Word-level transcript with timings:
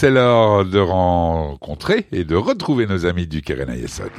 c'est 0.00 0.12
l'heure 0.12 0.64
de 0.64 0.78
rencontrer 0.78 2.06
et 2.12 2.22
de 2.22 2.36
retrouver 2.36 2.86
nos 2.86 3.04
amis 3.04 3.26
du 3.26 3.42
Keren 3.42 3.68
Ayesod. 3.68 4.12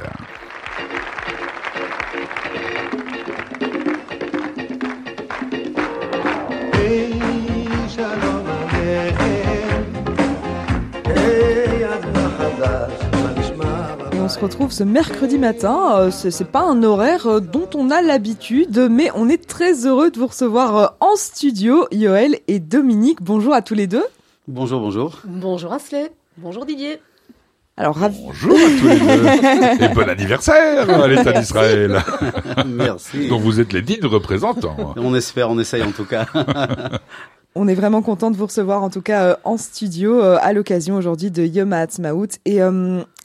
on 14.12 14.28
se 14.28 14.38
retrouve 14.38 14.70
ce 14.70 14.84
mercredi 14.84 15.38
matin. 15.38 15.92
Euh, 15.94 16.10
c'est 16.10 16.44
pas 16.44 16.60
un 16.60 16.82
horaire 16.82 17.26
euh, 17.26 17.40
dont 17.40 17.70
on 17.74 17.90
a 17.90 18.02
l'habitude, 18.02 18.88
mais 18.90 19.10
on 19.14 19.30
est 19.30 19.46
très 19.46 19.86
heureux 19.86 20.10
de 20.10 20.18
vous 20.18 20.26
recevoir 20.26 20.76
euh, 20.76 20.86
en 21.00 21.16
studio, 21.16 21.86
Yoël 21.90 22.36
et 22.48 22.58
Dominique. 22.58 23.22
Bonjour 23.22 23.54
à 23.54 23.62
tous 23.62 23.74
les 23.74 23.86
deux. 23.86 24.04
Bonjour, 24.50 24.80
bonjour. 24.80 25.20
Bonjour 25.26 25.72
Asley. 25.72 26.10
Bonjour 26.36 26.66
Didier. 26.66 27.00
Alors, 27.76 27.96
Bonjour 27.96 28.58
à 28.58 28.80
tous 28.80 28.88
les 28.88 28.98
deux. 28.98 29.84
Et 29.84 29.88
bon 29.94 30.08
anniversaire 30.08 30.90
à 30.90 31.06
l'État 31.06 31.32
d'Israël. 31.32 32.02
Merci. 32.66 33.28
Donc 33.28 33.42
vous 33.42 33.60
êtes 33.60 33.72
les 33.72 33.80
dignes 33.80 34.06
représentants. 34.06 34.94
On 34.96 35.14
espère, 35.14 35.50
on 35.50 35.58
essaye 35.60 35.84
en 35.84 35.92
tout 35.92 36.04
cas. 36.04 36.26
On 37.54 37.66
est 37.66 37.74
vraiment 37.74 38.00
content 38.02 38.30
de 38.30 38.36
vous 38.36 38.46
recevoir 38.46 38.82
en 38.82 38.90
tout 38.90 39.02
cas 39.02 39.38
en 39.42 39.56
studio 39.56 40.20
à 40.20 40.52
l'occasion 40.52 40.96
aujourd'hui 40.96 41.30
de 41.30 41.44
Yom 41.44 41.72
HaAtzmaut. 41.72 42.26
Et 42.44 42.60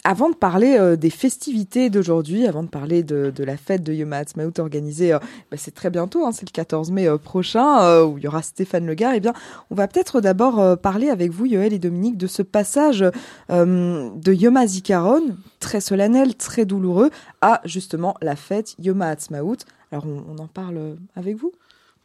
avant 0.06 0.30
de 0.30 0.36
parler 0.36 0.78
euh, 0.80 0.96
des 0.96 1.10
festivités 1.10 1.90
d'aujourd'hui, 1.90 2.46
avant 2.46 2.62
de 2.62 2.70
parler 2.70 3.02
de, 3.02 3.34
la 3.40 3.58
fête 3.58 3.84
de 3.84 3.92
Yom 3.92 4.14
HaAtzmaut 4.14 4.60
organisée, 4.60 5.12
euh, 5.12 5.20
bah, 5.50 5.58
c'est 5.58 5.74
très 5.74 5.90
bientôt, 5.90 6.26
hein, 6.26 6.32
c'est 6.32 6.48
le 6.48 6.54
14 6.54 6.92
mai 6.92 7.08
euh, 7.08 7.18
prochain, 7.18 8.04
où 8.04 8.20
il 8.20 8.24
y 8.24 8.28
aura 8.28 8.44
Stéphane 8.44 8.86
Legard, 8.86 9.14
eh 9.16 9.20
bien, 9.20 9.34
on 9.72 9.76
va 9.76 9.88
peut-être 9.88 10.22
d'abord 10.22 10.78
parler 10.78 11.10
avec 11.10 11.32
vous, 11.32 11.48
Yoël 11.48 11.74
et 11.74 11.80
Dominique, 11.80 12.18
de 12.18 12.28
ce 12.28 12.44
passage 12.44 13.04
de 13.50 14.34
Yom 14.34 14.58
HaZikaron, 14.58 15.36
très 15.60 15.82
solennel, 15.82 16.36
très 16.36 16.66
douloureux, 16.66 17.10
à 17.42 17.62
justement 17.66 18.16
la 18.22 18.36
fête 18.36 18.76
Yom 18.78 19.02
HaAtzmaut. 19.02 19.58
Alors, 19.92 20.06
on, 20.06 20.38
en 20.38 20.48
parle 20.48 20.98
avec 21.16 21.36
vous? 21.36 21.52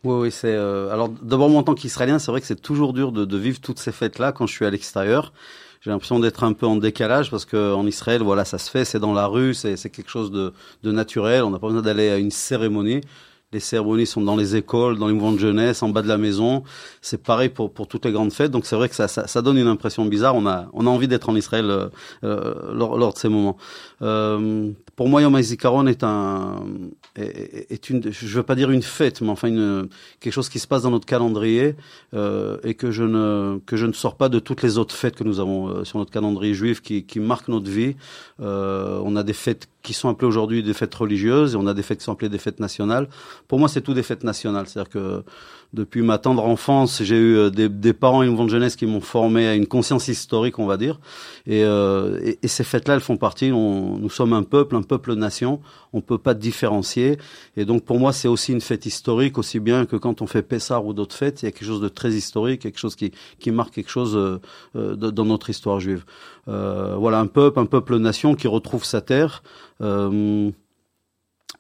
Oui, 0.04 0.14
oui, 0.14 0.30
c'est. 0.30 0.54
alors, 0.54 1.10
d'abord, 1.10 1.50
moi, 1.50 1.60
en 1.60 1.64
tant 1.64 1.74
qu'Israélien, 1.74 2.18
c'est 2.18 2.30
vrai 2.30 2.40
que 2.40 2.46
c'est 2.46 2.60
toujours 2.60 2.94
dur 2.94 3.12
de, 3.12 3.36
vivre 3.36 3.60
toutes 3.60 3.78
ces 3.78 3.92
fêtes-là 3.92 4.32
quand 4.32 4.46
je 4.46 4.54
suis 4.54 4.64
à 4.64 4.70
l'extérieur 4.70 5.32
j'ai 5.80 5.90
l'impression 5.90 6.20
d'être 6.20 6.44
un 6.44 6.52
peu 6.52 6.66
en 6.66 6.76
décalage 6.76 7.30
parce 7.30 7.46
que 7.46 7.72
en 7.72 7.86
Israël, 7.86 8.22
voilà, 8.22 8.44
ça 8.44 8.58
se 8.58 8.70
fait, 8.70 8.84
c'est 8.84 8.98
dans 8.98 9.14
la 9.14 9.26
rue, 9.26 9.54
c'est 9.54 9.76
quelque 9.90 10.10
chose 10.10 10.30
de, 10.30 10.52
de 10.82 10.92
naturel. 10.92 11.42
On 11.42 11.50
n'a 11.50 11.58
pas 11.58 11.68
besoin 11.68 11.82
d'aller 11.82 12.10
à 12.10 12.18
une 12.18 12.30
cérémonie. 12.30 13.00
Les 13.52 13.60
cérémonies 13.60 14.06
sont 14.06 14.20
dans 14.20 14.36
les 14.36 14.54
écoles, 14.54 14.96
dans 14.98 15.08
les 15.08 15.12
mouvements 15.12 15.32
de 15.32 15.38
jeunesse, 15.38 15.82
en 15.82 15.88
bas 15.88 16.02
de 16.02 16.08
la 16.08 16.18
maison. 16.18 16.62
C'est 17.00 17.20
pareil 17.20 17.48
pour, 17.48 17.72
pour 17.72 17.88
toutes 17.88 18.04
les 18.04 18.12
grandes 18.12 18.32
fêtes. 18.32 18.52
Donc 18.52 18.64
c'est 18.64 18.76
vrai 18.76 18.88
que 18.88 18.94
ça, 18.94 19.08
ça, 19.08 19.26
ça, 19.26 19.42
donne 19.42 19.56
une 19.56 19.66
impression 19.66 20.04
bizarre. 20.04 20.36
On 20.36 20.46
a, 20.46 20.68
on 20.72 20.86
a 20.86 20.90
envie 20.90 21.08
d'être 21.08 21.28
en 21.28 21.34
Israël 21.34 21.68
euh, 21.68 21.88
euh 22.22 22.72
lors, 22.72 22.96
lors, 22.96 23.12
de 23.12 23.18
ces 23.18 23.28
moments. 23.28 23.56
Euh, 24.02 24.70
pour 25.00 25.08
moi, 25.08 25.22
Yom 25.22 25.34
HaZikaron 25.34 25.86
est 25.86 26.04
un, 26.04 26.62
est, 27.16 27.88
une, 27.88 28.12
je 28.12 28.36
veux 28.36 28.42
pas 28.42 28.54
dire 28.54 28.70
une 28.70 28.82
fête, 28.82 29.22
mais 29.22 29.30
enfin 29.30 29.48
quelque 30.20 30.34
chose 30.34 30.50
qui 30.50 30.58
se 30.58 30.66
passe 30.66 30.82
dans 30.82 30.90
notre 30.90 31.06
calendrier 31.06 31.74
euh, 32.12 32.58
et 32.64 32.74
que 32.74 32.90
je 32.90 33.04
ne, 33.04 33.60
que 33.64 33.78
je 33.78 33.86
ne 33.86 33.94
sors 33.94 34.16
pas 34.16 34.28
de 34.28 34.38
toutes 34.38 34.60
les 34.60 34.76
autres 34.76 34.94
fêtes 34.94 35.16
que 35.16 35.24
nous 35.24 35.40
avons 35.40 35.68
euh, 35.68 35.84
sur 35.84 35.98
notre 35.98 36.10
calendrier 36.10 36.52
juif 36.52 36.82
qui, 36.82 37.04
qui 37.04 37.18
marquent 37.18 37.48
notre 37.48 37.70
vie. 37.70 37.96
Euh, 38.42 39.00
on 39.02 39.16
a 39.16 39.22
des 39.22 39.32
fêtes 39.32 39.70
qui 39.82 39.92
sont 39.92 40.08
appelées 40.08 40.28
aujourd'hui 40.28 40.62
des 40.62 40.74
fêtes 40.74 40.94
religieuses 40.94 41.54
et 41.54 41.56
on 41.56 41.66
a 41.66 41.74
des 41.74 41.82
fêtes 41.82 41.98
qui 41.98 42.04
sont 42.04 42.12
appelées 42.12 42.28
des 42.28 42.38
fêtes 42.38 42.60
nationales. 42.60 43.08
Pour 43.48 43.58
moi, 43.58 43.68
c'est 43.68 43.80
tout 43.80 43.94
des 43.94 44.02
fêtes 44.02 44.24
nationales. 44.24 44.66
C'est-à-dire 44.66 44.90
que 44.90 45.22
depuis 45.72 46.02
ma 46.02 46.18
tendre 46.18 46.44
enfance, 46.44 47.02
j'ai 47.02 47.16
eu 47.16 47.36
euh, 47.36 47.50
des, 47.50 47.68
des, 47.68 47.92
parents 47.92 48.22
et 48.24 48.26
une 48.26 48.36
de 48.36 48.50
jeunesse 48.50 48.74
qui 48.74 48.86
m'ont 48.86 49.00
formé 49.00 49.46
à 49.46 49.54
une 49.54 49.68
conscience 49.68 50.08
historique, 50.08 50.58
on 50.58 50.66
va 50.66 50.76
dire. 50.76 50.98
Et, 51.46 51.64
euh, 51.64 52.18
et, 52.42 52.48
ces 52.48 52.64
fêtes-là, 52.64 52.94
elles 52.94 53.00
font 53.00 53.16
partie. 53.16 53.50
Nous 53.50 54.10
sommes 54.10 54.32
un 54.32 54.42
peuple, 54.42 54.74
un 54.74 54.82
peuple-nation. 54.82 55.60
On 55.92 56.00
peut 56.00 56.18
pas 56.18 56.34
différencier. 56.34 57.18
Et 57.56 57.64
donc, 57.64 57.84
pour 57.84 58.00
moi, 58.00 58.12
c'est 58.12 58.28
aussi 58.28 58.52
une 58.52 58.60
fête 58.60 58.84
historique, 58.84 59.38
aussi 59.38 59.60
bien 59.60 59.86
que 59.86 59.96
quand 59.96 60.22
on 60.22 60.26
fait 60.26 60.42
Pessar 60.42 60.84
ou 60.84 60.92
d'autres 60.92 61.14
fêtes. 61.14 61.42
Il 61.42 61.44
y 61.44 61.48
a 61.48 61.52
quelque 61.52 61.66
chose 61.66 61.80
de 61.80 61.88
très 61.88 62.10
historique, 62.10 62.62
quelque 62.62 62.78
chose 62.78 62.96
qui, 62.96 63.12
qui 63.38 63.52
marque 63.52 63.74
quelque 63.74 63.90
chose 63.90 64.16
euh, 64.16 64.40
euh 64.74 64.96
dans 64.96 65.24
notre 65.24 65.50
histoire 65.50 65.78
juive. 65.80 66.04
Euh, 66.48 66.96
voilà, 66.96 67.20
un 67.20 67.26
peuple, 67.26 67.60
un 67.60 67.66
peuple-nation 67.66 68.34
qui 68.34 68.48
retrouve 68.48 68.84
sa 68.84 69.00
terre. 69.00 69.42
Euh, 69.80 70.50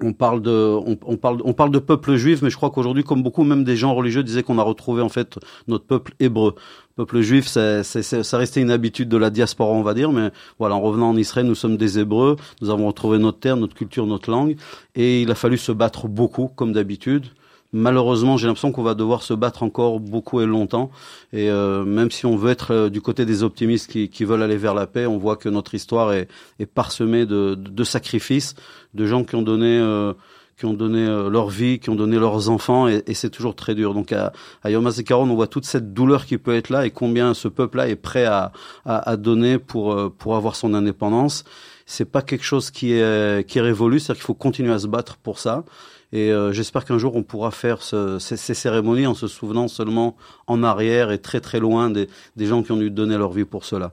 on 0.02 0.12
parle 0.12 0.40
de, 0.40 0.50
on, 0.50 1.16
parle, 1.16 1.42
on 1.44 1.52
parle 1.52 1.70
de 1.70 1.78
peuple 1.78 2.16
juif, 2.16 2.40
mais 2.42 2.50
je 2.50 2.56
crois 2.56 2.70
qu'aujourd'hui, 2.70 3.04
comme 3.04 3.22
beaucoup, 3.22 3.44
même 3.44 3.64
des 3.64 3.76
gens 3.76 3.94
religieux 3.94 4.22
disaient 4.22 4.42
qu'on 4.42 4.58
a 4.58 4.62
retrouvé 4.62 5.02
en 5.02 5.08
fait 5.08 5.38
notre 5.68 5.84
peuple 5.84 6.14
hébreu. 6.20 6.54
peuple 6.96 7.20
juif, 7.20 7.46
ça 7.46 8.38
restait 8.38 8.62
une 8.62 8.70
habitude 8.70 9.08
de 9.08 9.16
la 9.16 9.30
diaspora, 9.30 9.72
on 9.72 9.82
va 9.82 9.94
dire, 9.94 10.10
mais 10.10 10.30
voilà, 10.58 10.76
en 10.76 10.80
revenant 10.80 11.10
en 11.10 11.16
Israël, 11.16 11.46
nous 11.46 11.54
sommes 11.54 11.76
des 11.76 11.98
Hébreux, 11.98 12.36
nous 12.62 12.70
avons 12.70 12.86
retrouvé 12.86 13.18
notre 13.18 13.40
terre, 13.40 13.56
notre 13.56 13.74
culture, 13.74 14.06
notre 14.06 14.30
langue, 14.30 14.56
et 14.94 15.22
il 15.22 15.30
a 15.30 15.34
fallu 15.34 15.58
se 15.58 15.72
battre 15.72 16.08
beaucoup, 16.08 16.48
comme 16.48 16.72
d'habitude 16.72 17.26
malheureusement, 17.72 18.36
j'ai 18.36 18.46
l'impression 18.46 18.72
qu'on 18.72 18.82
va 18.82 18.94
devoir 18.94 19.22
se 19.22 19.34
battre 19.34 19.62
encore 19.62 20.00
beaucoup 20.00 20.40
et 20.40 20.46
longtemps. 20.46 20.90
Et 21.32 21.50
euh, 21.50 21.84
même 21.84 22.10
si 22.10 22.26
on 22.26 22.36
veut 22.36 22.50
être 22.50 22.72
euh, 22.72 22.88
du 22.90 23.00
côté 23.00 23.24
des 23.24 23.42
optimistes 23.42 23.90
qui, 23.90 24.08
qui, 24.08 24.24
veulent 24.24 24.42
aller 24.42 24.56
vers 24.56 24.74
la 24.74 24.86
paix, 24.86 25.06
on 25.06 25.18
voit 25.18 25.36
que 25.36 25.48
notre 25.48 25.74
histoire 25.74 26.12
est, 26.12 26.28
est 26.58 26.66
parsemée 26.66 27.26
de, 27.26 27.54
de, 27.54 27.84
sacrifices, 27.84 28.54
de 28.94 29.06
gens 29.06 29.24
qui 29.24 29.36
ont 29.36 29.42
donné, 29.42 29.78
euh, 29.78 30.12
qui 30.60 30.66
ont 30.66 30.74
donné 30.74 31.06
euh, 31.06 31.30
leur 31.30 31.48
vie, 31.48 31.78
qui 31.78 31.88
ont 31.88 31.94
donné 31.94 32.18
leurs 32.18 32.50
enfants, 32.50 32.86
et, 32.86 33.02
et 33.06 33.14
c'est 33.14 33.30
toujours 33.30 33.56
très 33.56 33.74
dur. 33.74 33.94
Donc 33.94 34.12
à, 34.12 34.32
à 34.62 34.70
on 34.70 35.34
voit 35.34 35.46
toute 35.46 35.64
cette 35.64 35.94
douleur 35.94 36.26
qui 36.26 36.36
peut 36.36 36.54
être 36.54 36.68
là 36.68 36.84
et 36.84 36.90
combien 36.90 37.32
ce 37.32 37.48
peuple-là 37.48 37.88
est 37.88 37.96
prêt 37.96 38.26
à, 38.26 38.52
à, 38.84 39.10
à, 39.10 39.16
donner 39.16 39.58
pour, 39.58 39.94
euh, 39.94 40.10
pour 40.10 40.36
avoir 40.36 40.56
son 40.56 40.74
indépendance. 40.74 41.44
C'est 41.90 42.04
pas 42.04 42.22
quelque 42.22 42.44
chose 42.44 42.70
qui 42.70 42.92
est, 42.92 43.48
qui 43.48 43.58
est 43.58 43.62
révolu, 43.62 43.98
c'est-à-dire 43.98 44.20
qu'il 44.20 44.26
faut 44.26 44.34
continuer 44.34 44.72
à 44.72 44.78
se 44.78 44.86
battre 44.86 45.16
pour 45.16 45.38
ça. 45.38 45.64
Et 46.12 46.32
euh, 46.32 46.52
j'espère 46.52 46.84
qu'un 46.84 46.98
jour 46.98 47.14
on 47.14 47.22
pourra 47.22 47.50
faire 47.50 47.82
ce, 47.82 48.18
ces, 48.18 48.36
cérémonies 48.36 49.06
en 49.06 49.14
se 49.14 49.28
souvenant 49.28 49.68
seulement 49.68 50.16
en 50.48 50.62
arrière 50.64 51.12
et 51.12 51.18
très 51.18 51.40
très 51.40 51.60
loin 51.60 51.88
des, 51.88 52.08
des 52.36 52.46
gens 52.46 52.62
qui 52.62 52.72
ont 52.72 52.76
dû 52.76 52.90
donner 52.90 53.16
leur 53.16 53.32
vie 53.32 53.44
pour 53.44 53.64
cela. 53.64 53.92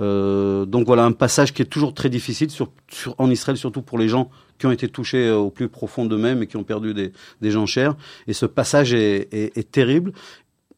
Euh, 0.00 0.64
donc 0.64 0.86
voilà 0.86 1.04
un 1.04 1.12
passage 1.12 1.52
qui 1.52 1.60
est 1.60 1.66
toujours 1.66 1.92
très 1.92 2.08
difficile 2.08 2.48
en 3.18 3.30
Israël, 3.30 3.58
surtout 3.58 3.82
pour 3.82 3.98
les 3.98 4.08
gens 4.08 4.30
qui 4.58 4.66
ont 4.66 4.70
été 4.70 4.88
touchés 4.88 5.28
euh, 5.28 5.36
au 5.36 5.50
plus 5.50 5.68
profond 5.68 6.06
d'eux-mêmes 6.06 6.42
et 6.42 6.46
qui 6.46 6.56
ont 6.56 6.64
perdu 6.64 6.94
des, 6.94 7.12
des 7.42 7.50
gens 7.50 7.66
chers. 7.66 7.96
Et 8.26 8.32
ce 8.32 8.46
passage 8.46 8.94
est 8.94 9.70
terrible. 9.70 10.12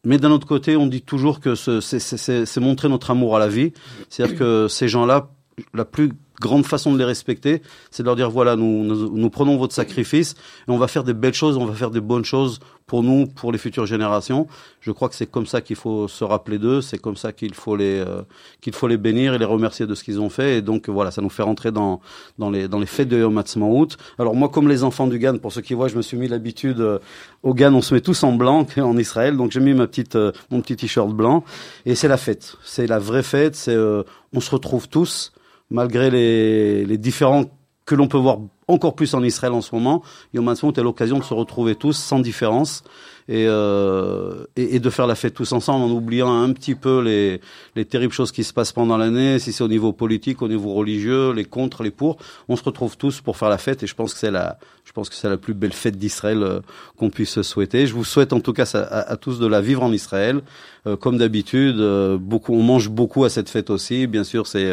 Mais 0.03 0.17
d'un 0.17 0.31
autre 0.31 0.47
côté, 0.47 0.75
on 0.75 0.87
dit 0.87 1.03
toujours 1.03 1.39
que 1.39 1.53
c'est 1.55 2.59
montrer 2.59 2.89
notre 2.89 3.11
amour 3.11 3.35
à 3.35 3.39
la 3.39 3.47
vie. 3.47 3.71
C'est-à-dire 4.09 4.35
que 4.35 4.67
ces 4.67 4.87
gens-là, 4.87 5.29
la 5.75 5.85
plus 5.85 6.11
grande 6.41 6.65
façon 6.65 6.91
de 6.91 6.97
les 6.97 7.05
respecter, 7.05 7.61
c'est 7.91 8.03
de 8.03 8.07
leur 8.07 8.15
dire 8.17 8.29
voilà, 8.29 8.55
nous, 8.55 8.83
nous, 8.83 9.09
nous, 9.15 9.29
prenons 9.29 9.55
votre 9.57 9.73
sacrifice 9.73 10.33
et 10.67 10.71
on 10.71 10.77
va 10.77 10.87
faire 10.87 11.03
des 11.03 11.13
belles 11.13 11.35
choses, 11.35 11.55
on 11.55 11.65
va 11.65 11.73
faire 11.73 11.91
des 11.91 12.01
bonnes 12.01 12.25
choses 12.25 12.59
pour 12.87 13.03
nous, 13.03 13.27
pour 13.27 13.53
les 13.53 13.57
futures 13.57 13.85
générations. 13.85 14.47
Je 14.81 14.91
crois 14.91 15.07
que 15.07 15.15
c'est 15.15 15.29
comme 15.29 15.45
ça 15.45 15.61
qu'il 15.61 15.77
faut 15.77 16.09
se 16.09 16.25
rappeler 16.25 16.57
d'eux, 16.57 16.81
c'est 16.81 16.97
comme 16.97 17.15
ça 17.15 17.31
qu'il 17.31 17.53
faut 17.53 17.75
les 17.77 17.99
euh, 17.99 18.23
qu'il 18.59 18.73
faut 18.73 18.87
les 18.87 18.97
bénir 18.97 19.33
et 19.33 19.37
les 19.37 19.45
remercier 19.45 19.85
de 19.85 19.95
ce 19.95 20.03
qu'ils 20.03 20.19
ont 20.19 20.29
fait. 20.29 20.57
Et 20.57 20.61
donc 20.61 20.89
voilà, 20.89 21.11
ça 21.11 21.21
nous 21.21 21.29
fait 21.29 21.43
rentrer 21.43 21.71
dans 21.71 22.01
dans 22.39 22.49
les 22.49 22.67
dans 22.67 22.79
les 22.79 22.87
fêtes 22.87 23.07
de 23.07 23.19
Yom 23.19 23.37
Ha'atzmaut. 23.37 23.87
Alors 24.19 24.35
moi, 24.35 24.49
comme 24.49 24.67
les 24.67 24.83
enfants 24.83 25.07
du 25.07 25.19
Gan, 25.19 25.37
pour 25.37 25.53
ceux 25.53 25.61
qui 25.61 25.75
voient, 25.75 25.87
je 25.87 25.95
me 25.95 26.01
suis 26.01 26.17
mis 26.17 26.27
l'habitude 26.27 26.81
euh, 26.81 26.99
au 27.43 27.53
Gan, 27.53 27.73
on 27.73 27.81
se 27.81 27.93
met 27.93 28.01
tous 28.01 28.23
en 28.23 28.33
blanc 28.33 28.65
en 28.77 28.97
Israël, 28.97 29.37
donc 29.37 29.51
j'ai 29.51 29.61
mis 29.61 29.73
ma 29.73 29.87
petite 29.87 30.15
euh, 30.15 30.31
mon 30.49 30.59
petit 30.61 30.75
t-shirt 30.75 31.11
blanc 31.11 31.45
et 31.85 31.95
c'est 31.95 32.07
la 32.07 32.17
fête, 32.17 32.57
c'est 32.63 32.87
la 32.87 32.99
vraie 32.99 33.23
fête. 33.23 33.55
C'est 33.55 33.75
euh, 33.75 34.03
on 34.33 34.41
se 34.41 34.51
retrouve 34.51 34.87
tous 34.89 35.31
malgré 35.71 36.11
les, 36.11 36.85
les 36.85 36.97
différents 36.97 37.45
que 37.85 37.95
l'on 37.95 38.07
peut 38.07 38.17
voir 38.17 38.37
encore 38.67 38.95
plus 38.95 39.13
en 39.15 39.23
Israël 39.23 39.53
en 39.53 39.61
ce 39.61 39.73
moment, 39.73 40.03
Yom 40.33 40.47
Ha'atzmaut 40.47 40.71
est 40.71 40.81
l'occasion 40.83 41.17
de 41.19 41.23
se 41.23 41.33
retrouver 41.33 41.75
tous 41.75 41.97
sans 41.97 42.19
différence 42.19 42.83
et, 43.27 43.45
euh, 43.47 44.45
et, 44.55 44.75
et, 44.75 44.79
de 44.79 44.89
faire 44.89 45.07
la 45.07 45.15
fête 45.15 45.33
tous 45.33 45.51
ensemble 45.51 45.85
en 45.85 45.89
oubliant 45.89 46.31
un 46.31 46.51
petit 46.53 46.75
peu 46.75 47.01
les, 47.01 47.41
les 47.75 47.85
terribles 47.85 48.13
choses 48.13 48.31
qui 48.31 48.43
se 48.43 48.53
passent 48.53 48.71
pendant 48.71 48.97
l'année, 48.97 49.39
si 49.39 49.51
c'est 49.51 49.63
au 49.63 49.67
niveau 49.67 49.93
politique, 49.93 50.41
au 50.41 50.47
niveau 50.47 50.73
religieux, 50.73 51.31
les 51.33 51.45
contre, 51.45 51.83
les 51.83 51.91
pour. 51.91 52.17
On 52.47 52.55
se 52.55 52.63
retrouve 52.63 52.97
tous 52.97 53.19
pour 53.21 53.35
faire 53.35 53.49
la 53.49 53.57
fête 53.57 53.83
et 53.83 53.87
je 53.87 53.95
pense 53.95 54.13
que 54.13 54.19
c'est 54.19 54.31
la, 54.31 54.57
je 54.83 54.91
pense 54.91 55.09
que 55.09 55.15
c'est 55.15 55.29
la 55.29 55.37
plus 55.37 55.53
belle 55.53 55.73
fête 55.73 55.97
d'Israël 55.97 56.43
euh, 56.43 56.59
qu'on 56.97 57.09
puisse 57.09 57.41
souhaiter. 57.41 57.87
Je 57.87 57.93
vous 57.93 58.03
souhaite 58.03 58.33
en 58.33 58.39
tout 58.39 58.53
cas 58.53 58.65
à, 58.73 59.15
tous 59.17 59.39
de 59.39 59.47
la 59.47 59.61
vivre 59.61 59.83
en 59.83 59.91
Israël. 59.91 60.41
Euh, 60.87 60.97
comme 60.97 61.17
d'habitude, 61.17 61.79
euh, 61.79 62.17
beaucoup, 62.17 62.53
on 62.53 62.63
mange 62.63 62.89
beaucoup 62.89 63.23
à 63.23 63.29
cette 63.29 63.49
fête 63.49 63.69
aussi. 63.69 64.07
Bien 64.07 64.23
sûr, 64.23 64.47
c'est 64.47 64.71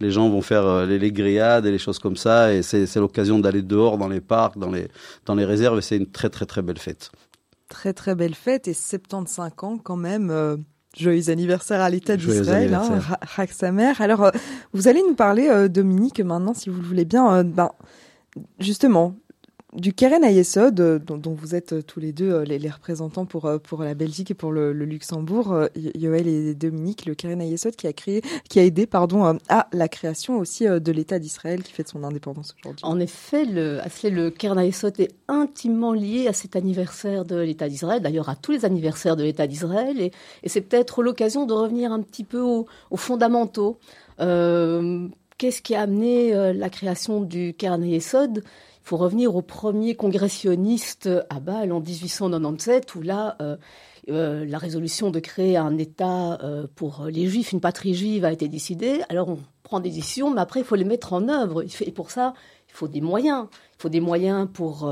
les 0.00 0.10
gens 0.10 0.28
vont 0.28 0.42
faire 0.42 0.86
les, 0.86 0.98
les, 0.98 1.12
grillades 1.12 1.66
et 1.66 1.70
les 1.70 1.78
choses 1.78 1.98
comme 1.98 2.16
ça 2.16 2.52
et 2.52 2.62
c'est 2.62 2.96
l'occasion 2.96 3.38
d'aller 3.38 3.62
dehors 3.62 3.98
dans 3.98 4.08
les 4.08 4.20
parcs, 4.20 4.58
dans 4.58 4.70
les, 4.70 4.88
dans 5.24 5.34
les 5.34 5.44
réserves 5.44 5.78
et 5.78 5.82
c'est 5.82 5.96
une 5.96 6.10
très 6.10 6.28
très 6.28 6.46
très 6.46 6.62
belle 6.62 6.78
fête 6.78 7.10
très 7.68 7.92
très 7.92 8.14
belle 8.14 8.36
fête 8.36 8.68
et 8.68 8.74
75 8.74 9.52
ans 9.62 9.78
quand 9.78 9.96
même. 9.96 10.64
Joyeux 10.96 11.28
anniversaire 11.28 11.82
à 11.82 11.90
l'État 11.90 12.16
d'Israël, 12.16 12.72
hein. 12.72 13.94
Alors, 13.98 14.24
euh, 14.24 14.30
vous 14.72 14.88
allez 14.88 15.02
nous 15.06 15.14
parler, 15.14 15.48
euh, 15.50 15.68
Dominique, 15.68 16.20
maintenant, 16.20 16.54
si 16.54 16.70
vous 16.70 16.80
le 16.80 16.86
voulez 16.86 17.04
bien, 17.04 17.30
euh, 17.34 17.42
ben, 17.42 17.70
justement, 18.60 19.14
du 19.76 19.92
Keren 19.92 20.24
Ayesod, 20.24 20.80
euh, 20.80 20.98
dont, 20.98 21.32
vous 21.32 21.54
êtes 21.54 21.72
euh, 21.72 21.82
tous 21.82 22.00
les 22.00 22.12
deux 22.12 22.42
les, 22.42 22.58
les, 22.58 22.70
représentants 22.70 23.26
pour, 23.26 23.50
pour 23.62 23.82
la 23.82 23.94
Belgique 23.94 24.30
et 24.30 24.34
pour 24.34 24.52
le, 24.52 24.72
Luxembourg, 24.72 25.68
Yoël 25.74 26.26
et 26.26 26.54
Dominique, 26.54 27.06
le 27.06 27.14
Keren 27.14 27.40
Ayesod 27.40 27.76
qui 27.76 27.86
a 27.86 27.92
créé, 27.92 28.22
qui 28.48 28.58
a 28.58 28.64
aidé, 28.64 28.86
pardon, 28.86 29.38
à 29.48 29.68
la 29.72 29.88
création 29.88 30.38
aussi 30.38 30.64
de 30.64 30.92
l'État 30.92 31.18
d'Israël 31.18 31.62
qui 31.62 31.72
fête 31.72 31.88
son 31.88 32.04
indépendance 32.04 32.54
aujourd'hui. 32.58 32.84
En 32.84 32.98
effet, 33.00 33.44
le, 33.44 33.80
le 34.04 34.30
Keren 34.30 34.58
Ayesod 34.58 34.98
est 35.00 35.14
intimement 35.28 35.92
lié 35.92 36.28
à 36.28 36.32
cet 36.32 36.56
anniversaire 36.56 37.24
de 37.24 37.36
l'État 37.36 37.68
d'Israël, 37.68 38.02
d'ailleurs 38.02 38.28
à 38.28 38.36
tous 38.36 38.52
les 38.52 38.64
anniversaires 38.64 39.16
de 39.16 39.24
l'État 39.24 39.46
d'Israël, 39.46 40.00
et, 40.00 40.12
c'est 40.46 40.60
peut-être 40.60 41.02
l'occasion 41.02 41.44
de 41.44 41.52
revenir 41.52 41.92
un 41.92 42.00
petit 42.00 42.24
peu 42.24 42.40
aux, 42.40 42.66
aux 42.90 42.96
fondamentaux. 42.96 43.78
Euh, 44.20 45.08
Qu'est-ce 45.38 45.60
qui 45.60 45.74
a 45.74 45.82
amené 45.82 46.34
euh, 46.34 46.54
la 46.54 46.70
création 46.70 47.20
du 47.20 47.52
Carnet 47.52 47.88
Yesod 47.88 48.42
faut 48.86 48.96
revenir 48.96 49.34
au 49.34 49.42
premier 49.42 49.96
congressionniste 49.96 51.08
à 51.28 51.40
Bâle 51.40 51.72
en 51.72 51.80
1897, 51.80 52.94
où 52.94 53.02
là, 53.02 53.36
euh, 53.40 53.56
euh, 54.08 54.44
la 54.44 54.58
résolution 54.58 55.10
de 55.10 55.18
créer 55.18 55.56
un 55.56 55.76
État 55.76 56.38
euh, 56.44 56.68
pour 56.76 57.06
les 57.06 57.26
Juifs, 57.26 57.50
une 57.50 57.60
patrie 57.60 57.94
juive, 57.94 58.24
a 58.24 58.30
été 58.30 58.46
décidée. 58.46 59.00
Alors 59.08 59.28
on 59.28 59.38
prend 59.64 59.80
des 59.80 59.90
décisions, 59.90 60.30
mais 60.30 60.40
après 60.40 60.60
il 60.60 60.64
faut 60.64 60.76
les 60.76 60.84
mettre 60.84 61.14
en 61.14 61.28
œuvre. 61.28 61.64
Et 61.80 61.90
pour 61.90 62.12
ça, 62.12 62.34
il 62.68 62.74
faut 62.74 62.86
des 62.86 63.00
moyens. 63.00 63.48
Il 63.76 63.82
faut 63.82 63.88
des 63.88 64.00
moyens 64.00 64.48
pour 64.52 64.88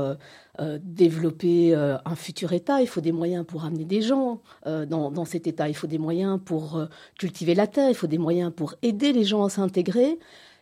développer 0.81 1.73
un 1.73 2.15
futur 2.15 2.51
État. 2.51 2.81
Il 2.81 2.87
faut 2.87 3.01
des 3.01 3.13
moyens 3.13 3.45
pour 3.45 3.63
amener 3.63 3.85
des 3.85 4.01
gens 4.01 4.41
dans, 4.65 5.09
dans, 5.09 5.25
cet 5.25 5.47
État. 5.47 5.69
Il 5.69 5.75
faut 5.75 5.87
des 5.87 5.97
moyens 5.97 6.39
pour 6.43 6.85
cultiver 7.17 7.55
la 7.55 7.67
terre. 7.67 7.89
Il 7.89 7.95
faut 7.95 8.07
des 8.07 8.17
moyens 8.17 8.51
pour 8.53 8.75
aider 8.81 9.13
les 9.13 9.23
gens 9.23 9.45
à 9.45 9.49
s'intégrer. 9.49 10.19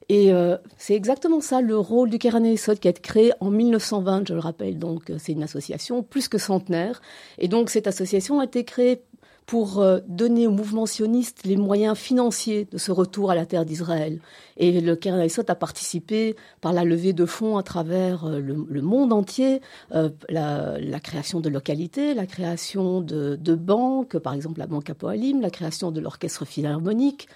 Et 0.09 0.33
euh, 0.33 0.57
c'est 0.77 0.95
exactement 0.95 1.41
ça 1.41 1.61
le 1.61 1.77
rôle 1.77 2.09
du 2.09 2.19
Keren 2.19 2.57
Sod 2.57 2.79
qui 2.79 2.87
a 2.87 2.91
été 2.91 3.01
créé 3.01 3.31
en 3.39 3.49
1920, 3.49 4.27
je 4.27 4.33
le 4.33 4.39
rappelle. 4.39 4.77
Donc 4.79 5.11
c'est 5.17 5.31
une 5.31 5.43
association 5.43 6.03
plus 6.03 6.27
que 6.27 6.37
centenaire. 6.37 7.01
Et 7.37 7.47
donc 7.47 7.69
cette 7.69 7.87
association 7.87 8.39
a 8.39 8.45
été 8.45 8.63
créée 8.63 9.03
pour 9.45 9.79
euh, 9.79 9.99
donner 10.07 10.47
au 10.47 10.51
mouvement 10.51 10.85
sioniste 10.85 11.45
les 11.45 11.57
moyens 11.57 11.97
financiers 11.97 12.65
de 12.71 12.77
ce 12.77 12.91
retour 12.91 13.31
à 13.31 13.35
la 13.35 13.45
terre 13.45 13.65
d'Israël. 13.65 14.19
Et 14.57 14.79
le 14.79 14.95
Keren 14.95 15.27
Sod 15.27 15.49
a 15.49 15.55
participé 15.55 16.35
par 16.61 16.73
la 16.73 16.83
levée 16.83 17.13
de 17.13 17.25
fonds 17.25 17.57
à 17.57 17.63
travers 17.63 18.25
euh, 18.25 18.39
le, 18.39 18.65
le 18.67 18.81
monde 18.81 19.11
entier, 19.11 19.61
euh, 19.93 20.09
la, 20.29 20.79
la, 20.79 20.99
création 20.99 21.39
de 21.39 21.49
localités, 21.49 22.13
la 22.13 22.25
création 22.25 23.01
de, 23.01 23.35
de 23.35 23.55
banques, 23.55 24.17
par 24.17 24.33
exemple 24.33 24.59
la 24.59 24.67
Banque 24.67 24.89
Apoalim, 24.89 25.41
la 25.41 25.49
création 25.49 25.91
de 25.91 25.99
l'orchestre 25.99 26.45
philharmonique, 26.45 27.27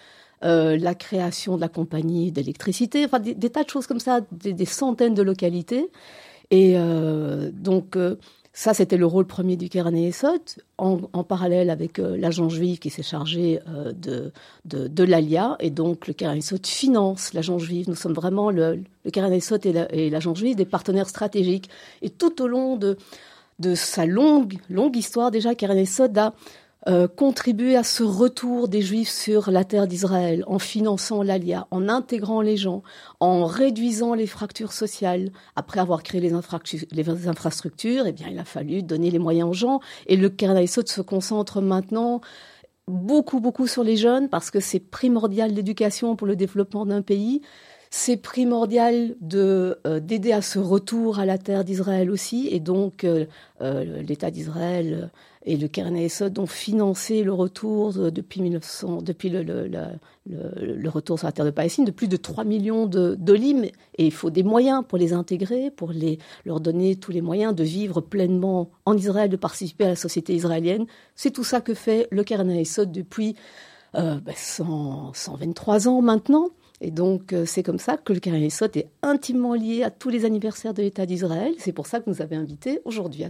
euh, 0.43 0.77
la 0.77 0.93
création 0.93 1.55
de 1.55 1.61
la 1.61 1.67
compagnie 1.67 2.31
d'électricité, 2.31 3.05
enfin 3.05 3.19
des, 3.19 3.49
tas 3.49 3.63
de 3.63 3.69
choses 3.69 3.87
comme 3.87 3.99
ça, 3.99 4.21
des, 4.31 4.65
centaines 4.65 5.15
de 5.15 5.23
localités. 5.23 5.89
Et 6.51 6.73
euh, 6.75 7.49
donc 7.51 7.95
euh, 7.95 8.15
ça, 8.53 8.73
c'était 8.73 8.97
le 8.97 9.05
rôle 9.05 9.25
premier 9.25 9.57
du 9.57 9.67
Keren 9.67 9.95
Esot, 9.95 10.61
en, 10.77 11.01
en, 11.13 11.23
parallèle 11.23 11.69
avec 11.69 11.99
euh, 11.99 12.17
l'agent 12.17 12.49
juif 12.49 12.79
qui 12.79 12.89
s'est 12.89 13.03
chargé 13.03 13.59
de, 13.95 14.31
de, 14.65 15.03
l'ALIA. 15.03 15.57
Et 15.59 15.69
donc, 15.71 16.07
le 16.07 16.13
Keren 16.13 16.37
Esot 16.37 16.57
finance 16.63 17.33
l'agent 17.33 17.57
juif. 17.59 17.87
Nous 17.87 17.95
sommes 17.95 18.13
vraiment, 18.13 18.51
le, 18.51 18.83
le 19.05 19.11
Keren 19.11 19.33
Esot 19.33 19.57
et 19.63 20.09
l'agent 20.09 20.35
juif, 20.35 20.55
des 20.55 20.65
partenaires 20.65 21.09
stratégiques. 21.09 21.69
Et 22.01 22.09
tout 22.09 22.41
au 22.41 22.47
long 22.47 22.77
de, 22.77 22.97
de 23.59 23.75
sa 23.75 24.05
longue, 24.05 24.57
longue 24.69 24.95
histoire, 24.95 25.31
déjà, 25.31 25.55
Keren 25.55 25.77
Esot 25.77 26.15
a 26.15 26.33
euh, 26.88 27.07
contribuer 27.07 27.75
à 27.75 27.83
ce 27.83 28.03
retour 28.03 28.68
des 28.68 28.81
Juifs 28.81 29.09
sur 29.09 29.50
la 29.51 29.65
terre 29.65 29.88
d'Israël 29.88 30.44
en 30.47 30.59
finançant 30.59 31.24
l'ALIA, 31.24 31.68
en 31.71 31.89
intégrant 31.89 32.39
les 32.39 32.56
gens, 32.56 32.83
en 33.19 33.45
réduisant 33.45 34.13
les 34.13 34.27
fractures 34.27 34.71
sociales. 34.71 35.31
Après 35.56 35.79
avoir 35.79 36.03
créé 36.03 36.21
les, 36.21 36.33
infrastructures, 36.33 38.06
eh 38.06 38.12
bien, 38.13 38.27
il 38.29 38.39
a 38.39 38.45
fallu 38.45 38.83
donner 38.83 39.09
les 39.09 39.19
moyens 39.19 39.50
aux 39.50 39.53
gens. 39.53 39.79
Et 40.06 40.15
le 40.15 40.29
Kernaïsot 40.29 40.85
se 40.85 41.01
concentre 41.01 41.62
maintenant 41.62 42.21
beaucoup, 42.88 43.39
beaucoup 43.39 43.68
sur 43.68 43.83
les 43.83 43.97
jeunes 43.97 44.30
parce 44.30 44.51
que 44.51 44.59
c'est 44.59 44.80
primordial 44.80 45.53
l'éducation 45.53 46.15
pour 46.15 46.27
le 46.27 46.35
développement 46.35 46.85
d'un 46.85 47.01
pays. 47.01 47.41
C'est 47.89 48.17
primordial 48.17 49.15
euh, 49.33 49.99
d'aider 49.99 50.31
à 50.31 50.41
ce 50.41 50.59
retour 50.59 51.19
à 51.19 51.25
la 51.25 51.37
terre 51.37 51.63
d'Israël 51.63 52.11
aussi, 52.11 52.49
et 52.51 52.59
donc 52.59 53.03
euh, 53.03 53.25
euh, 53.61 54.01
l'État 54.01 54.29
d'Israël 54.29 55.09
et 55.45 55.55
le 55.55 55.69
Kernesod 55.69 56.37
ont 56.39 56.47
financé 56.47 57.23
le 57.23 57.31
retour 57.31 57.93
de, 57.93 58.09
depuis 58.09 58.41
1900, 58.41 59.01
depuis 59.01 59.29
le, 59.29 60.89
retour 60.89 61.17
sur 61.17 61.27
la 61.27 61.31
terre 61.31 61.45
de 61.45 61.51
Palestine 61.51 61.85
de 61.85 61.91
plus 61.91 62.09
de 62.09 62.17
3 62.17 62.43
millions 62.43 62.85
d'olim, 62.85 63.63
et 63.63 64.05
il 64.05 64.11
faut 64.11 64.29
des 64.29 64.43
moyens 64.43 64.83
pour 64.85 64.97
les 64.97 65.13
intégrer, 65.13 65.71
pour 65.71 65.93
leur 66.45 66.59
donner 66.59 66.97
tous 66.97 67.13
les 67.13 67.21
moyens 67.21 67.55
de 67.55 67.63
vivre 67.63 68.01
pleinement 68.01 68.69
en 68.85 68.97
Israël, 68.97 69.29
de 69.29 69.37
participer 69.37 69.85
à 69.85 69.89
la 69.89 69.95
société 69.95 70.35
israélienne. 70.35 70.85
C'est 71.15 71.31
tout 71.31 71.45
ça 71.45 71.61
que 71.61 71.73
fait 71.73 72.09
le 72.11 72.25
Kernesod 72.25 72.91
depuis 72.91 73.35
euh, 73.95 74.19
ben 74.19 74.35
100, 74.35 75.13
123 75.13 75.87
ans 75.87 76.01
maintenant. 76.01 76.49
Et 76.81 76.91
donc, 76.91 77.33
euh, 77.33 77.45
c'est 77.45 77.63
comme 77.63 77.79
ça 77.79 77.97
que 77.97 78.13
le 78.13 78.19
Carré 78.19 78.50
Sot 78.50 78.68
est 78.75 78.88
intimement 79.01 79.56
lié 79.56 79.83
à 79.83 79.89
tous 79.89 80.09
les 80.09 80.25
anniversaires 80.25 80.74
de 80.74 80.83
l'État 80.83 81.06
d'Israël. 81.06 81.53
C'est 81.57 81.71
pour 81.71 81.88
ça 81.88 82.00
que 82.00 82.09
nous 82.09 82.21
avons 82.21 82.38
invité 82.38 82.81
aujourd'hui 82.85 83.24
à. 83.24 83.29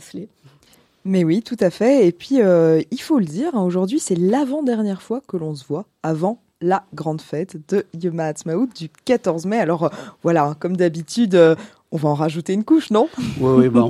Mais 1.06 1.24
oui, 1.24 1.42
tout 1.42 1.58
à 1.62 1.70
fait. 1.70 2.06
Et 2.06 2.12
puis, 2.12 2.42
euh, 2.42 2.82
il 2.92 3.02
faut 3.02 3.20
le 3.20 3.26
dire, 3.26 3.56
hein, 3.56 3.64
aujourd'hui, 3.64 4.00
c'est 4.00 4.16
l'avant-dernière 4.16 5.02
fois 5.02 5.22
que 5.26 5.38
l'on 5.38 5.56
se 5.56 5.66
voit 5.66 5.86
avant 6.04 6.42
la 6.62 6.84
grande 6.94 7.22
fête 7.22 7.58
de 7.70 7.86
Yom 8.02 8.20
Ha'atzmaut 8.20 8.68
du 8.76 8.90
14 9.06 9.46
mai. 9.46 9.60
Alors, 9.60 9.84
euh, 9.84 9.90
voilà, 10.24 10.56
comme 10.60 10.76
d'habitude, 10.76 11.36
euh, 11.36 11.56
on 11.92 11.98
va 11.98 12.10
en 12.10 12.16
rajouter 12.16 12.54
une 12.54 12.64
couche, 12.64 12.90
non? 12.90 13.08
Oui, 13.40 13.70
bah, 13.70 13.86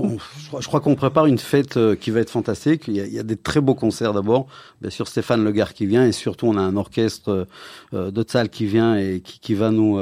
je 0.60 0.68
crois 0.68 0.82
qu'on 0.82 0.96
prépare 0.96 1.26
une 1.26 1.40
fête 1.40 1.78
euh, 1.78 1.96
qui 1.96 2.12
va 2.12 2.20
être 2.20 2.30
fantastique. 2.30 2.84
Il 2.88 2.96
y, 2.96 3.20
a, 3.20 3.24
des 3.24 3.38
très 3.38 3.62
beaux 3.62 3.74
concerts 3.74 4.14
d'abord. 4.14 4.48
Bien 4.82 4.92
sûr, 4.92 5.08
Stéphane 5.08 5.44
Legard 5.44 5.74
qui 5.74 5.86
vient 5.86 6.06
et 6.06 6.12
surtout 6.12 6.46
on 6.48 6.58
a 6.58 6.62
un 6.62 6.76
orchestre 6.76 7.48
de 7.94 8.26
salle 8.28 8.50
qui 8.50 8.66
vient 8.66 8.98
et 8.98 9.22
qui, 9.22 9.56
va 9.56 9.72
nous, 9.72 10.00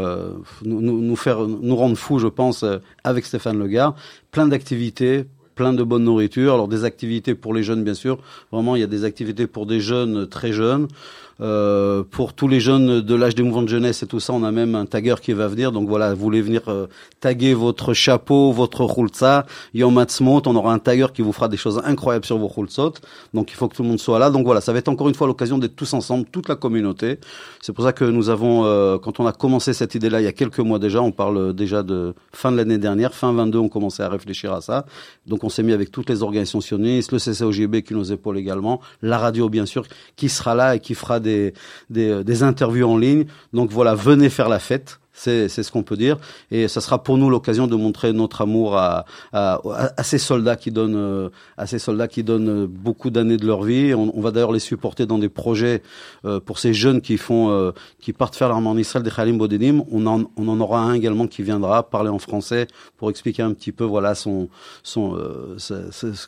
nous, 0.63 0.81
nous 0.81 1.15
faire 1.15 1.47
nous 1.47 1.75
rendre 1.75 1.95
fous, 1.95 2.19
je 2.19 2.27
pense, 2.27 2.65
avec 3.05 3.25
Stéphane 3.25 3.57
Legard. 3.57 3.95
Plein 4.31 4.47
d'activités, 4.47 5.25
plein 5.55 5.73
de 5.73 5.83
bonne 5.83 6.03
nourriture. 6.03 6.53
Alors 6.53 6.67
des 6.67 6.83
activités 6.83 7.35
pour 7.35 7.53
les 7.53 7.63
jeunes, 7.63 7.83
bien 7.83 7.93
sûr. 7.93 8.19
Vraiment, 8.51 8.75
il 8.75 8.81
y 8.81 8.83
a 8.83 8.87
des 8.87 9.03
activités 9.03 9.47
pour 9.47 9.65
des 9.65 9.79
jeunes 9.79 10.27
très 10.27 10.51
jeunes. 10.51 10.87
Euh, 11.41 12.03
pour 12.09 12.33
tous 12.33 12.47
les 12.47 12.61
jeunes 12.61 13.01
de 13.01 13.15
l'âge 13.15 13.35
des 13.35 13.43
mouvements 13.43 13.63
de 13.63 13.67
jeunesse 13.67 14.03
et 14.03 14.07
tout 14.07 14.21
ça, 14.21 14.31
on 14.31 14.43
a 14.43 14.51
même 14.51 14.73
un 14.73 14.85
tagger 14.85 15.15
qui 15.21 15.33
va 15.33 15.47
venir. 15.47 15.71
Donc 15.71 15.89
voilà, 15.89 16.13
vous 16.13 16.21
voulez 16.21 16.41
venir 16.41 16.61
euh, 16.69 16.87
taguer 17.19 17.53
votre 17.53 17.93
chapeau, 17.93 18.51
votre 18.53 18.87
khultza, 18.87 19.45
Yom 19.73 19.97
Ha'atzmaut, 19.97 20.41
on 20.45 20.55
aura 20.55 20.73
un 20.73 20.79
tagger 20.79 21.07
qui 21.13 21.21
vous 21.21 21.33
fera 21.33 21.49
des 21.49 21.57
choses 21.57 21.81
incroyables 21.83 22.25
sur 22.25 22.37
vos 22.37 22.47
khultzot. 22.47 22.93
Donc 23.33 23.51
il 23.51 23.55
faut 23.55 23.67
que 23.67 23.75
tout 23.75 23.83
le 23.83 23.89
monde 23.89 23.99
soit 23.99 24.17
là. 24.17 24.29
Donc 24.29 24.45
voilà, 24.45 24.61
ça 24.61 24.71
va 24.71 24.79
être 24.79 24.87
encore 24.87 25.09
une 25.09 25.15
fois 25.15 25.27
l'occasion 25.27 25.57
d'être 25.57 25.75
tous 25.75 25.93
ensemble, 25.93 26.25
toute 26.31 26.47
la 26.47 26.55
communauté. 26.55 27.19
C'est 27.61 27.73
pour 27.73 27.83
ça 27.83 27.91
que 27.91 28.05
nous 28.05 28.29
avons, 28.29 28.63
euh, 28.65 28.97
quand 28.97 29.19
on 29.19 29.27
a 29.27 29.33
commencé 29.33 29.73
cette 29.73 29.95
idée-là 29.95 30.21
il 30.21 30.23
y 30.23 30.27
a 30.27 30.33
quelques 30.33 30.59
mois 30.59 30.79
déjà, 30.79 31.01
on 31.01 31.11
parle 31.11 31.53
déjà 31.53 31.83
de 31.83 32.13
fin 32.31 32.51
de 32.51 32.57
l'année 32.57 32.77
dernière, 32.77 33.13
fin 33.13 33.33
22, 33.33 33.59
on 33.59 33.69
commençait 33.69 34.03
à 34.03 34.09
réfléchir 34.09 34.53
à 34.53 34.61
ça. 34.61 34.85
Donc 35.27 35.43
on 35.45 35.49
s'est 35.49 35.61
mis 35.61 35.73
avec 35.73 35.91
toutes 35.91 36.09
les 36.09 36.23
organisations 36.23 36.59
sionistes, 36.59 37.11
le 37.11 37.19
CCOGB 37.19 37.83
qui 37.83 37.93
nous 37.93 38.11
épaule 38.11 38.39
également, 38.39 38.81
la 39.03 39.19
radio 39.19 39.47
bien 39.47 39.67
sûr, 39.67 39.85
qui 40.15 40.27
sera 40.27 40.55
là 40.55 40.75
et 40.75 40.79
qui 40.79 40.95
fera 40.95 41.19
des, 41.19 41.53
interviews 42.41 42.87
en 42.87 42.97
ligne. 42.97 43.25
Donc 43.53 43.69
voilà, 43.69 43.93
venez 43.93 44.29
faire 44.29 44.49
la 44.49 44.57
fête. 44.57 44.99
C'est 45.17 45.47
ce 45.47 45.71
qu'on 45.71 45.81
peut 45.83 45.95
dire. 45.95 46.17
Et 46.51 46.67
ça 46.67 46.81
sera 46.81 47.01
pour 47.01 47.17
nous 47.17 47.29
l'occasion 47.29 47.67
de 47.67 47.75
montrer 47.75 48.11
notre 48.11 48.41
amour 48.41 48.77
à, 48.77 49.05
à, 49.31 49.61
à, 49.95 50.03
ces 50.03 50.17
soldats 50.17 50.57
qui 50.57 50.71
donnent, 50.71 50.97
euh, 50.97 51.29
à 51.57 51.67
ces 51.67 51.79
soldats 51.79 52.09
qui 52.09 52.21
donnent 52.21 52.65
beaucoup 52.65 53.09
d'années 53.09 53.37
de 53.37 53.47
leur 53.47 53.63
vie. 53.63 53.93
On, 53.93 54.11
on 54.13 54.19
va 54.19 54.31
d'ailleurs 54.31 54.51
les 54.51 54.59
supporter 54.59 55.05
dans 55.05 55.17
des 55.17 55.29
projets 55.29 55.81
euh, 56.25 56.41
pour 56.41 56.59
ces 56.59 56.73
jeunes 56.73 56.99
qui 56.99 57.17
font, 57.17 57.49
euh, 57.49 57.71
qui 58.01 58.11
partent 58.11 58.35
faire 58.35 58.49
l'armée 58.49 58.67
en 58.67 58.77
Israël 58.77 59.03
des 59.03 59.09
Khalim 59.09 59.37
Bodedim. 59.37 59.83
On 59.89 60.05
en, 60.05 60.23
on 60.35 60.47
en 60.49 60.59
aura 60.59 60.81
un 60.81 60.93
également 60.93 61.27
qui 61.27 61.43
viendra 61.43 61.89
parler 61.89 62.09
en 62.09 62.19
français 62.19 62.67
pour 62.97 63.09
expliquer 63.09 63.41
un 63.41 63.53
petit 63.53 63.71
peu, 63.71 63.85
voilà, 63.85 64.15
son, 64.15 64.49
son, 64.83 65.15
euh, 65.15 65.55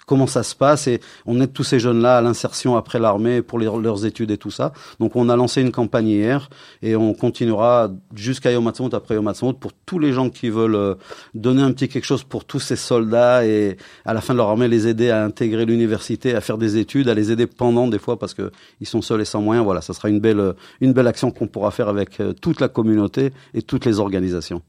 comment 0.06 0.28
ça 0.28 0.44
se 0.44 0.56
passe. 0.56 0.88
Et 0.88 1.02
on 1.26 1.42
aide 1.42 1.52
tous 1.52 1.66
ces 1.66 1.80
jeunes-là 1.80 2.18
à 2.20 2.22
l'insertion 2.22 2.78
après 2.78 3.00
l'armée 3.00 3.42
pour 3.42 3.60
leurs 3.60 4.06
études 4.06 4.32
et 4.32 4.38
tout 4.38 4.52
ça. 4.52 4.72
Donc 5.02 5.16
on 5.16 5.28
a 5.28 5.36
lancé 5.36 5.62
une 5.62 5.72
campagne 5.72 6.08
hier 6.08 6.50
et 6.82 6.96
on 6.96 7.14
continuera 7.14 7.90
jusqu'à 8.16 8.52
Yom 8.52 8.68
après 8.94 9.16
Yom 9.16 9.32
pour 9.60 9.72
tous 9.86 10.00
les 10.00 10.14
gens 10.14 10.30
qui 10.30 10.50
veulent 10.50 10.76
euh, 10.76 10.96
donner 11.34 11.62
un 11.62 11.72
petit 11.72 11.88
quelque 11.88 12.06
chose 12.06 12.24
pour 12.24 12.46
tous 12.46 12.60
ces 12.60 12.76
soldats 12.76 13.46
et 13.46 13.78
à 14.06 14.14
la 14.14 14.22
fin 14.22 14.34
de 14.34 14.38
leur 14.38 14.50
armée 14.50 14.68
les 14.68 14.88
aider 14.88 15.10
à 15.10 15.24
intégrer 15.24 15.66
l'université, 15.66 16.36
à 16.36 16.42
faire 16.42 16.58
des 16.58 16.78
études, 16.78 17.10
à 17.10 17.14
les 17.14 17.32
aider 17.32 17.48
pendant 17.48 17.88
des 17.88 18.00
fois 18.00 18.18
parce 18.20 18.34
que 18.34 18.52
ils 18.80 18.88
sont 18.88 19.02
seuls 19.02 19.22
et 19.22 19.26
sans 19.26 19.42
moyens. 19.42 19.66
Voilà, 19.66 19.82
ça 19.82 19.94
sera 19.94 20.10
une 20.10 20.20
belle 20.20 20.54
une 20.82 20.94
belle 20.94 21.08
action 21.08 21.32
qu'on 21.32 21.48
pourra 21.48 21.72
faire 21.72 21.90
avec 21.90 22.20
euh, 22.20 22.34
toute 22.34 22.62
la 22.62 22.68
communauté 22.68 23.32
et 23.54 23.62
toutes 23.62 23.86
les 23.86 24.00
organisations. 24.00 24.62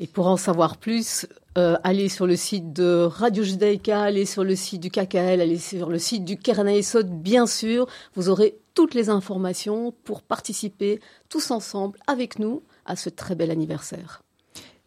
Et 0.00 0.06
pour 0.06 0.28
en 0.28 0.36
savoir 0.36 0.76
plus, 0.76 1.26
euh, 1.58 1.76
allez 1.82 2.08
sur 2.08 2.28
le 2.28 2.36
site 2.36 2.72
de 2.72 3.02
Radio 3.02 3.42
Judaïka, 3.42 4.02
allez 4.02 4.26
sur 4.26 4.44
le 4.44 4.54
site 4.54 4.80
du 4.80 4.90
KKL, 4.90 5.40
allez 5.40 5.58
sur 5.58 5.90
le 5.90 5.98
site 5.98 6.24
du 6.24 6.38
Kernaïsod, 6.38 7.10
bien 7.10 7.48
sûr. 7.48 7.88
Vous 8.14 8.28
aurez 8.28 8.58
toutes 8.74 8.94
les 8.94 9.10
informations 9.10 9.92
pour 10.04 10.22
participer 10.22 11.00
tous 11.28 11.50
ensemble 11.50 11.98
avec 12.06 12.38
nous 12.38 12.62
à 12.88 12.96
ce 12.96 13.08
très 13.08 13.34
bel 13.36 13.50
anniversaire. 13.52 14.22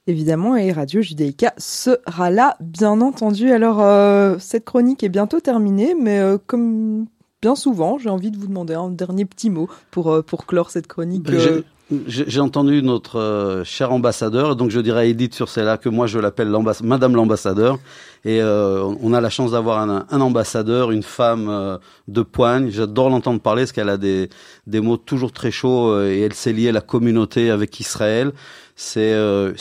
évidemment, 0.07 0.55
et 0.57 0.71
Radio 0.71 1.01
Judaïka 1.01 1.53
sera 1.57 2.29
là, 2.31 2.57
bien 2.59 2.99
entendu. 2.99 3.51
Alors, 3.51 3.79
euh, 3.81 4.35
cette 4.39 4.65
chronique 4.65 5.03
est 5.03 5.09
bientôt 5.09 5.39
terminée, 5.39 5.95
mais 5.95 6.19
euh, 6.19 6.37
comme 6.45 7.05
bien 7.41 7.55
souvent, 7.55 7.97
j'ai 7.97 8.09
envie 8.09 8.31
de 8.31 8.37
vous 8.37 8.47
demander 8.47 8.73
un 8.73 8.89
dernier 8.89 9.25
petit 9.25 9.49
mot 9.49 9.69
pour, 9.91 10.11
euh, 10.11 10.21
pour 10.21 10.45
clore 10.45 10.71
cette 10.71 10.87
chronique. 10.87 11.23
Ben, 11.23 11.63
J'ai 12.07 12.39
entendu 12.39 12.81
notre 12.81 13.19
euh, 13.19 13.63
cher 13.63 13.91
ambassadeur, 13.91 14.55
donc 14.55 14.69
je 14.71 14.79
dirais 14.79 15.01
à 15.01 15.05
Edith 15.05 15.33
sur 15.33 15.49
celle-là 15.49 15.77
que 15.77 15.89
moi 15.89 16.07
je 16.07 16.19
l'appelle 16.19 16.49
Madame 16.83 17.15
l'ambassadeur. 17.15 17.79
Et 18.23 18.39
euh, 18.41 18.83
on 19.01 19.13
a 19.13 19.21
la 19.21 19.29
chance 19.29 19.51
d'avoir 19.51 19.79
un, 19.79 20.21
ambassadeur, 20.21 20.91
une 20.91 21.01
femme 21.01 21.49
euh, 21.49 21.77
de 22.07 22.21
poigne. 22.21 22.69
J'adore 22.69 23.09
l'entendre 23.09 23.41
parler 23.41 23.63
parce 23.63 23.71
qu'elle 23.71 23.89
a 23.89 23.97
des, 23.97 24.29
mots 24.67 24.97
toujours 24.97 25.31
très 25.31 25.49
chauds 25.49 25.89
euh, 25.89 26.11
et 26.11 26.21
elle 26.21 26.33
s'est 26.33 26.53
liée 26.53 26.69
à 26.69 26.71
la 26.71 26.81
communauté 26.81 27.49
avec 27.49 27.79
Israël. 27.79 28.31
C'est 28.75 29.13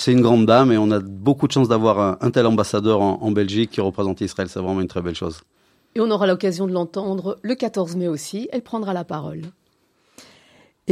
une 0.06 0.20
grande 0.22 0.46
dame 0.46 0.72
et 0.72 0.78
on 0.78 0.90
a 0.90 1.00
beaucoup 1.00 1.46
de 1.46 1.52
chance 1.52 1.68
d'avoir 1.68 2.18
un, 2.22 2.30
tel 2.30 2.46
ambassadeur 2.46 3.00
en 3.02 3.30
Belgique 3.30 3.70
qui 3.70 3.80
représente 3.80 4.20
Israël. 4.22 4.48
C'est 4.48 4.60
vraiment 4.60 4.80
une 4.80 4.88
très 4.88 5.02
belle 5.02 5.14
chose. 5.14 5.42
Et 5.94 6.00
on 6.00 6.10
aura 6.10 6.26
l'occasion 6.26 6.66
de 6.66 6.72
l'entendre 6.72 7.38
le 7.42 7.54
14 7.54 7.96
mai 7.96 8.08
aussi. 8.08 8.48
Elle 8.52 8.62
prendra 8.62 8.94
la 8.94 9.04
parole. 9.04 9.42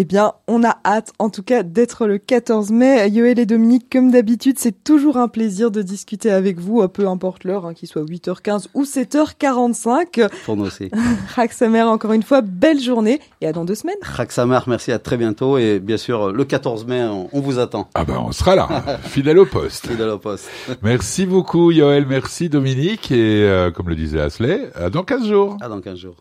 Eh 0.01 0.05
bien, 0.05 0.35
on 0.47 0.63
a 0.63 0.77
hâte, 0.85 1.13
en 1.19 1.29
tout 1.29 1.43
cas, 1.43 1.65
d'être 1.65 2.07
le 2.07 2.19
14 2.19 2.71
mai. 2.71 3.09
Yoël 3.09 3.41
et 3.41 3.47
Dominique, 3.47 3.91
comme 3.91 4.13
d'habitude, 4.13 4.57
c'est 4.57 4.85
toujours 4.85 5.17
un 5.17 5.27
plaisir 5.27 5.73
de 5.73 5.83
discuter 5.83 6.31
avec 6.31 6.61
vous, 6.61 6.83
euh, 6.83 6.87
peu 6.87 7.09
importe 7.09 7.43
l'heure, 7.43 7.67
hein, 7.67 7.75
qu'il 7.75 7.89
soit 7.89 8.05
8h15 8.05 8.69
ou 8.75 8.85
7h45. 8.85 10.29
Pour 10.45 10.57
nous 10.57 10.67
aussi. 10.67 10.89
Rak 11.35 11.53
Samer, 11.53 11.83
encore 11.83 12.13
une 12.13 12.23
fois, 12.23 12.43
belle 12.43 12.79
journée 12.79 13.19
et 13.41 13.49
à 13.49 13.53
dans 13.53 13.65
deux 13.65 13.75
semaines. 13.75 13.97
Chag 14.17 14.31
Samer, 14.31 14.61
merci, 14.69 14.93
à 14.93 15.01
très 15.01 15.17
bientôt. 15.17 15.59
Et 15.59 15.81
bien 15.81 15.97
sûr, 15.97 16.31
le 16.31 16.45
14 16.45 16.87
mai, 16.87 17.03
on, 17.03 17.29
on 17.33 17.41
vous 17.41 17.59
attend. 17.59 17.89
Ah 17.95 18.05
ben 18.05 18.23
on 18.25 18.31
sera 18.31 18.55
là, 18.55 18.69
fidèle 19.03 19.41
au 19.41 19.47
poste. 19.47 19.89
Fidèle 19.89 20.11
au 20.11 20.19
poste. 20.19 20.49
Merci 20.85 21.27
beaucoup 21.27 21.73
Yoël, 21.73 22.07
merci 22.09 22.49
Dominique 22.49 23.11
et 23.11 23.43
euh, 23.43 23.73
comme 23.73 23.89
le 23.89 23.97
disait 23.97 24.21
Asley, 24.21 24.71
à 24.77 24.91
dans 24.91 25.03
15 25.03 25.27
jours. 25.27 25.57
À 25.61 25.69
dans 25.69 25.81
15 25.81 25.99
jours. 25.99 26.15